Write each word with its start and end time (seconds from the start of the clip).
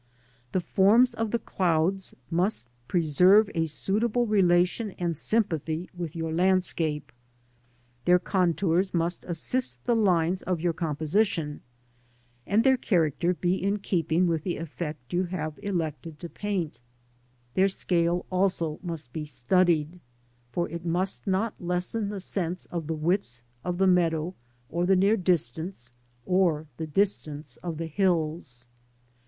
The 0.51 0.61
forms 0.61 1.13
"of 1.13 1.29
the 1.29 1.37
clouds 1.37 2.15
must 2.31 2.65
preserve 2.87 3.51
a 3.53 3.67
suitable 3.67 4.25
relation 4.25 4.93
and 4.97 5.15
sympathy 5.15 5.91
with 5.95 6.15
your 6.15 6.33
landscape. 6.33 7.11
Their 8.05 8.17
contours 8.17 8.95
must 8.95 9.23
assist 9.25 9.85
the 9.85 9.95
lines 9.95 10.41
of 10.41 10.59
your 10.59 10.73
composition, 10.73 11.61
and 12.47 12.63
their 12.63 12.77
character 12.77 13.35
be 13.35 13.61
in 13.61 13.77
keeping 13.77 14.25
with 14.25 14.41
the 14.43 14.57
effect 14.57 15.13
you 15.13 15.21
SKETCHING 15.25 15.29
FROM 15.29 15.37
NATURE. 15.37 15.51
23 15.51 15.67
have 15.69 15.75
elected 15.75 16.19
to 16.19 16.29
paint* 16.29 16.79
Their 17.53 17.67
scale 17.67 18.25
also 18.31 18.79
must 18.81 19.13
be 19.13 19.25
studied, 19.25 19.99
for 20.51 20.67
it 20.67 20.83
must 20.83 21.27
not 21.27 21.53
lessen 21.59 22.09
the 22.09 22.19
sense 22.19 22.65
of 22.65 22.87
the 22.87 22.95
width 22.95 23.39
of 23.63 23.77
the 23.77 23.85
meadow 23.85 24.33
or 24.67 24.87
the 24.87 24.95
near 24.95 25.15
distance, 25.15 25.91
or 26.25 26.65
the 26.77 26.87
distance 26.87 27.57
of 27.57 27.77
the 27.77 27.85
hills. 27.85 28.65